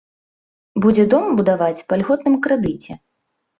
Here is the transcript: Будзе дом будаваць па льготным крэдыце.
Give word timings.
Будзе 0.85 1.05
дом 1.11 1.29
будаваць 1.41 1.85
па 1.93 2.01
льготным 2.01 2.41
крэдыце. 2.49 3.01